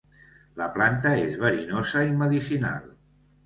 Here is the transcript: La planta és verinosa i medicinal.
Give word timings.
La 0.61 0.69
planta 0.77 1.11
és 1.27 1.37
verinosa 1.45 2.05
i 2.11 2.19
medicinal. 2.25 2.93